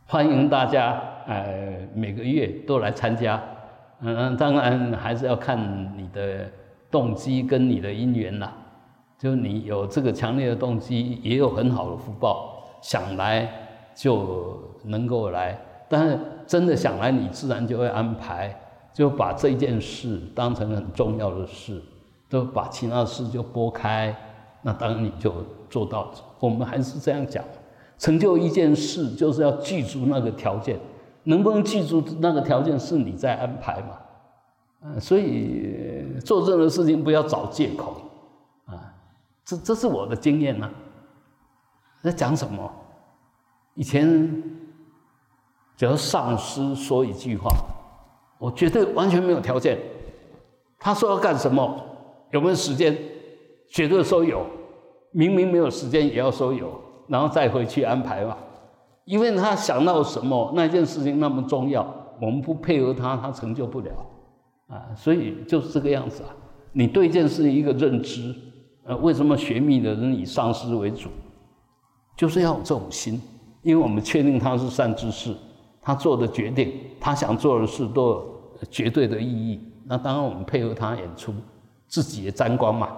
[0.07, 3.43] 欢迎大家呃每个月都来参加，
[4.03, 5.59] 嗯，当然还是要看
[5.97, 6.51] 你的
[6.91, 8.58] 动机跟你的因缘啦。
[9.19, 13.51] 就你有这个强烈的动机，也有很好的福报，想来
[13.95, 15.59] 就能够来。
[15.89, 18.55] 但是真的想来，你自然就会安排，
[18.95, 21.83] 就把这件事当成很重要的事，
[22.29, 24.15] 都把其他的事就拨开。
[24.63, 25.35] 那当然你就
[25.69, 26.13] 做到。
[26.39, 27.43] 我们还是这样讲，
[27.99, 30.79] 成就一件事就是要记住那个条件，
[31.25, 33.99] 能不能记住那个条件是你在安排嘛？
[34.85, 37.97] 嗯，所以做任何事情不要找借口。
[39.49, 40.71] 这这是我的经验呐。
[42.03, 42.71] 在讲什么？
[43.73, 44.07] 以前，
[45.75, 47.51] 只要上司说一句话，
[48.39, 49.79] 我绝对完全没有条件。
[50.79, 51.83] 他说要干什么，
[52.31, 52.95] 有没有时间，
[53.71, 54.45] 绝对说有。
[55.13, 58.37] 明明没有时间，也要说有，然后再回去安排嘛。
[59.07, 61.83] 因为他想到什么，那件事情那么重要，
[62.21, 63.91] 我们不配合他，他成就不了。
[64.67, 66.29] 啊，所以就是这个样子啊。
[66.73, 68.35] 你对一件事一个认知。
[68.89, 71.11] 呃，为什么学密的人以上师为主？
[72.17, 73.21] 就是要有这种心，
[73.63, 75.35] 因为我们确定他是善知识，
[75.83, 79.61] 他做的决定，他想做的事都有绝对的意义。
[79.85, 81.35] 那当然，我们配合他演出，
[81.87, 82.89] 自己也沾光嘛，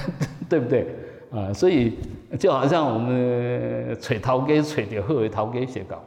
[0.50, 0.86] 对不对？
[1.32, 1.94] 啊，所以
[2.38, 6.02] 就好像我们吹陶给吹的贺为陶给写稿，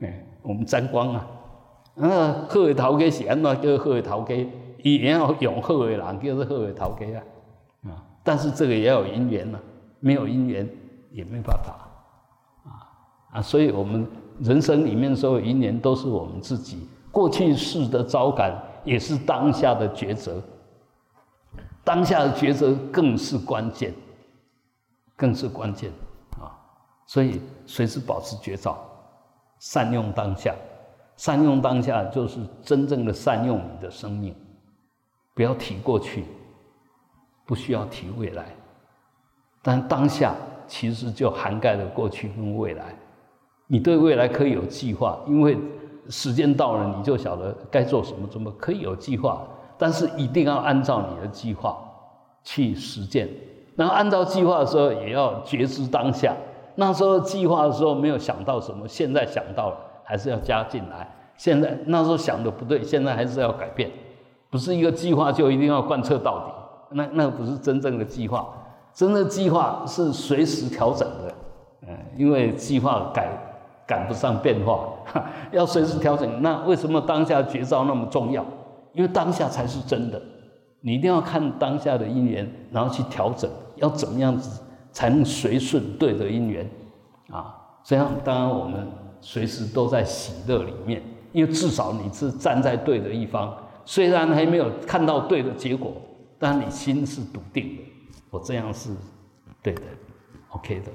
[0.00, 1.26] 哎，我们沾光啊。
[1.94, 4.48] 那贺为陶给写，那叫贺为陶给，
[4.82, 7.22] 也要用贺为人，叫做贺为陶给啊。
[8.24, 9.58] 但是这个也有因缘呢，
[10.00, 10.68] 没有因缘
[11.10, 11.88] 也没办法，
[12.64, 12.70] 啊
[13.32, 13.42] 啊！
[13.42, 14.06] 所以我们
[14.38, 20.40] 人生里面所有因缘都是我们自己过去式的招感，也是当下的抉择。
[21.84, 23.92] 当下的抉择更是关键，
[25.16, 25.90] 更是关键
[26.40, 26.54] 啊！
[27.06, 28.78] 所以随时保持觉照，
[29.58, 30.54] 善用当下，
[31.16, 34.32] 善用当下就是真正的善用你的生命，
[35.34, 36.24] 不要提过去。
[37.52, 38.46] 不需要提未来，
[39.60, 40.34] 但当下
[40.66, 42.96] 其实就涵盖了过去跟未来。
[43.66, 45.58] 你对未来可以有计划，因为
[46.08, 49.46] 时间到了，你就晓得该做什么，怎么可以有计划。
[49.76, 51.76] 但是一定要按照你的计划
[52.42, 53.28] 去实践。
[53.76, 56.34] 然后按照计划的时候，也要觉知当下。
[56.74, 61.06] 那时候计划的时候没有想到什么，现在想到了，还是要加进来。
[61.36, 63.90] 现在那时候想的不对，现在还是要改变。
[64.48, 66.61] 不是一个计划就一定要贯彻到底。
[66.92, 68.48] 那那不是真正的计划，
[68.94, 71.34] 真正的计划是随时调整的，
[71.88, 73.28] 嗯，因为计划改
[73.86, 74.88] 赶不上变化，
[75.50, 76.42] 要随时调整。
[76.42, 78.44] 那为什么当下绝招那么重要？
[78.92, 80.20] 因为当下才是真的，
[80.80, 84.60] 你一定要看当下的因缘，然后去调整，要怎么样子
[84.92, 86.68] 才能随顺对的因缘
[87.30, 87.54] 啊？
[87.82, 88.86] 这样当然我们
[89.20, 91.02] 随时都在喜乐里面，
[91.32, 93.52] 因为至少你是站在对的一方，
[93.84, 95.90] 虽然还没有看到对的结果。
[96.42, 97.82] 但你心是笃定的，
[98.28, 98.90] 我这样是
[99.62, 99.82] 对的
[100.48, 100.90] ，OK 的，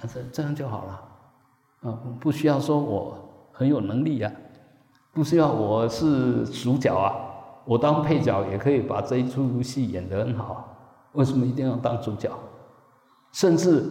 [0.00, 3.16] 啊，这这样就好了，啊，不需要说我
[3.52, 4.32] 很有能力啊，
[5.12, 7.14] 不需要我是主角啊，
[7.64, 10.76] 我当配角也可以把这一出戏演得很好，
[11.12, 12.28] 为什么一定要当主角？
[13.30, 13.88] 甚至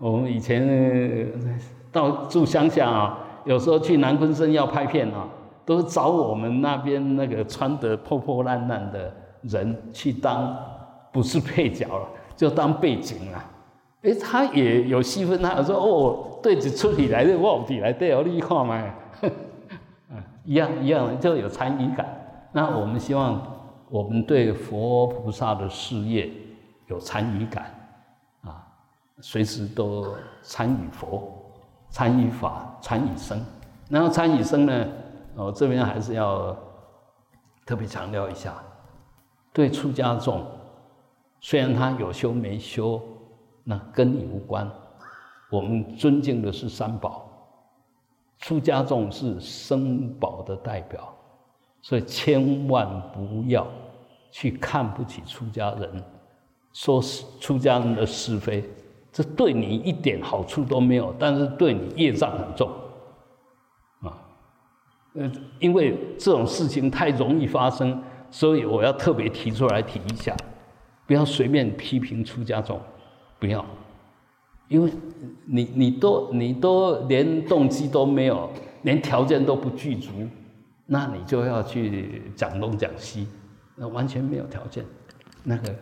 [0.00, 1.30] 我们以前
[1.92, 5.28] 到住乡下啊，有时候去南昆生要拍片啊，
[5.64, 9.18] 都找我们那边那个穿得破破烂烂的。
[9.44, 10.56] 人去当
[11.12, 13.44] 不是配角了，就当背景了。
[14.02, 18.84] 哎，他也有戏份，他说：“哦，对子出题来的，我题来对哦，你看嘛，
[19.22, 19.30] 嗯，
[20.44, 22.06] 一样一样，就有参与感。
[22.52, 23.40] 那我们希望
[23.88, 26.30] 我们对佛菩萨的事业
[26.88, 27.64] 有参与感
[28.42, 28.66] 啊，
[29.20, 31.32] 随时都参与佛、
[31.88, 33.42] 参与法、参与生。
[33.88, 34.86] 然后参与生呢，
[35.34, 36.56] 我这边还是要
[37.64, 38.54] 特别强调一下。
[39.54, 40.44] 对出家众，
[41.40, 43.00] 虽然他有修没修，
[43.62, 44.68] 那跟你无关。
[45.48, 47.24] 我们尊敬的是三宝，
[48.40, 51.14] 出家众是生宝的代表，
[51.82, 53.64] 所以千万不要
[54.32, 56.02] 去看不起出家人，
[56.72, 58.68] 说是出家人的是非，
[59.12, 62.68] 这对你一点好处都没有，但是对你业障很重
[64.00, 64.18] 啊。
[65.14, 65.30] 呃，
[65.60, 68.02] 因为这种事情太容易发生。
[68.34, 70.34] 所以我要特别提出来提一下，
[71.06, 72.80] 不要随便批评出家众，
[73.38, 73.64] 不要，
[74.66, 74.90] 因为
[75.46, 78.50] 你你都你都连动机都没有，
[78.82, 80.10] 连条件都不具足，
[80.84, 83.28] 那你就要去讲东讲西，
[83.76, 84.84] 那完全没有条件，
[85.44, 85.74] 那个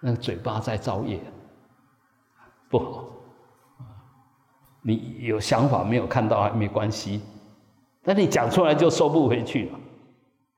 [0.00, 1.20] 那个嘴巴在造业，
[2.68, 3.04] 不好。
[4.82, 7.20] 你有想法没有看到还没关系，
[8.02, 9.78] 但你讲出来就收不回去了。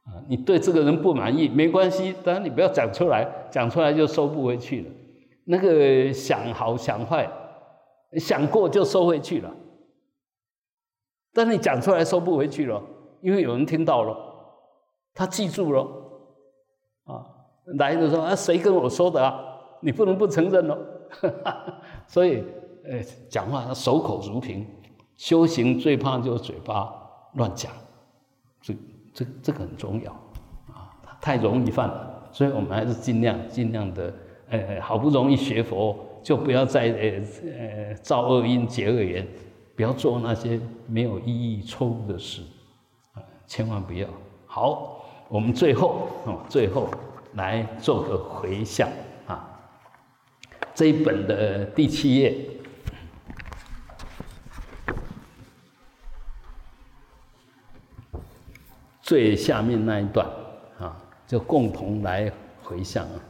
[0.05, 4.90] 啊，你对这个人不满意没关系，当然你不要讲出来，讲出来就收不回去了。
[5.44, 7.30] 那个想好想坏，
[8.18, 9.53] 想过就收回去了。
[11.32, 12.82] 但你讲出来收不回去了，
[13.22, 14.16] 因为有人听到了，
[15.14, 15.80] 他记住了，
[17.05, 17.24] 啊，
[17.78, 19.40] 来的时候啊，谁跟我说的啊？
[19.80, 20.78] 你不能不承认哦。
[22.07, 22.44] 所以，
[22.84, 24.66] 呃，讲话守口如瓶，
[25.16, 26.92] 修行最怕就是嘴巴
[27.34, 27.72] 乱讲，
[29.12, 30.12] 这这个很重要
[30.72, 30.90] 啊，
[31.20, 32.28] 太容易犯了。
[32.32, 34.14] 所以我们还是尽量尽量的，
[34.48, 39.26] 呃，好不容易学佛，就不要再呃呃造恶因结恶缘。
[39.74, 42.42] 不要做那些没有意义、错误的事，
[43.14, 44.06] 啊，千万不要。
[44.46, 46.88] 好，我们最后啊，最后
[47.34, 48.86] 来做个回向
[49.26, 49.48] 啊。
[50.74, 52.36] 这一本的第七页，
[59.12, 60.26] 最下面那一段
[60.78, 60.96] 啊，
[61.26, 62.32] 就共同来
[62.62, 63.20] 回向啊。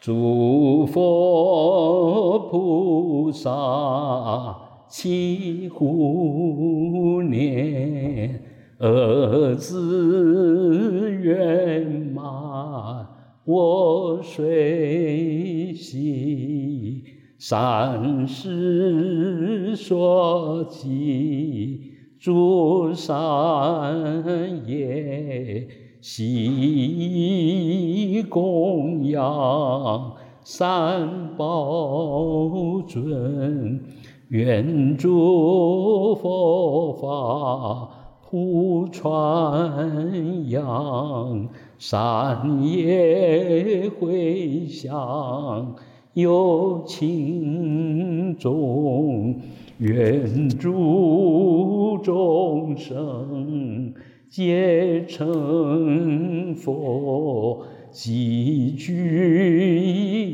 [0.00, 4.56] 诸佛菩萨。
[4.88, 8.40] 祈福念，
[8.78, 11.84] 儿子圆
[12.14, 13.06] 满，
[13.44, 17.04] 我随喜。
[17.38, 21.85] 善事所记，
[22.18, 25.68] 诸善业，
[26.00, 33.80] 悉供养，三宝尊。
[34.28, 37.88] 愿诸佛法
[38.28, 41.48] 普传扬，
[41.78, 45.76] 善业回向
[46.14, 49.36] 有情众，
[49.78, 53.92] 愿诸众生
[54.26, 59.78] 皆成佛，积聚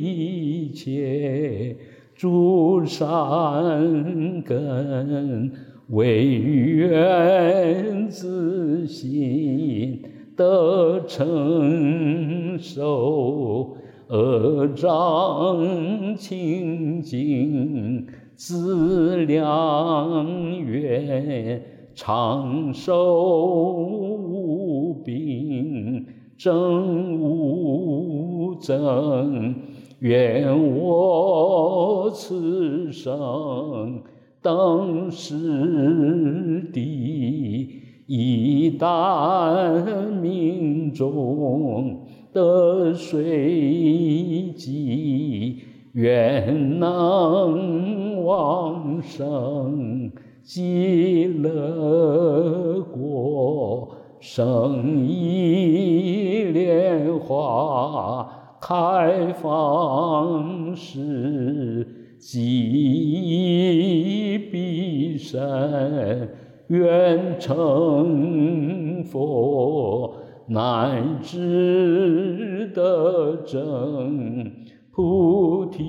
[0.00, 1.76] 一切。
[2.14, 5.50] 诸善根
[5.88, 10.00] 为愿自心
[10.36, 13.76] 得成受，
[14.08, 18.06] 恶障清净
[18.44, 21.62] 思量愿
[21.94, 26.04] 长寿无病
[26.36, 29.54] 正无增。
[30.00, 34.02] 愿我此生
[34.42, 42.00] 等时地，一旦命中
[42.32, 45.58] 得随机，
[45.92, 50.10] 愿能往生
[50.42, 53.88] 极乐国，
[54.20, 58.38] 生意莲花。
[58.64, 61.84] 开放时，
[62.16, 66.28] 即必生，
[66.68, 70.14] 愿成佛，
[70.46, 74.48] 乃至得正
[74.92, 75.82] 菩提，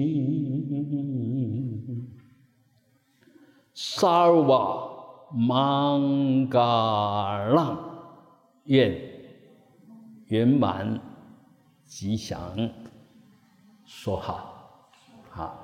[3.72, 4.88] 萨尔瓦
[5.32, 7.78] 曼嘎浪，
[8.64, 8.96] 愿
[10.26, 11.00] 圆满
[11.84, 12.40] 吉祥，
[13.84, 14.80] 说好，
[15.30, 15.56] 好，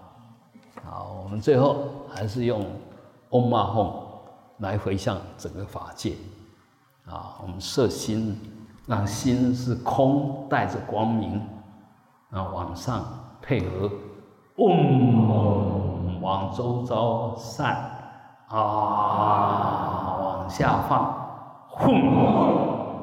[0.83, 2.65] 好，我们最后还是用
[3.31, 4.10] 嗡嘛吽
[4.61, 6.15] 来回向整个法界，
[7.07, 8.39] 啊，我们摄心，
[8.87, 11.41] 让心是空，带着光明，
[12.31, 13.05] 啊，往上
[13.43, 13.91] 配合，
[14.57, 17.97] 嗡，往周遭散。
[18.53, 18.57] 啊，
[20.21, 21.15] 往下放，
[21.69, 22.70] 轰！